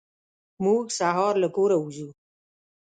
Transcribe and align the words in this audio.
موږ 0.65 0.83
سهار 0.99 1.33
له 1.43 1.47
کوره 1.55 1.77
وځو. 1.79 2.09